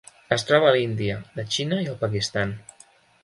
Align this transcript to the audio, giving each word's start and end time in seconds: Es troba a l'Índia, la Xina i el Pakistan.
Es 0.35 0.43
troba 0.51 0.67
a 0.69 0.71
l'Índia, 0.75 1.17
la 1.39 1.45
Xina 1.57 1.79
i 1.83 1.87
el 1.93 1.99
Pakistan. 2.01 2.57